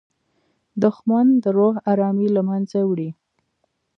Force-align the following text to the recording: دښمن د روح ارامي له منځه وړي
دښمن 0.83 1.27
د 1.43 1.45
روح 1.57 1.75
ارامي 1.91 2.27
له 2.35 2.41
منځه 2.49 2.79
وړي 2.89 3.09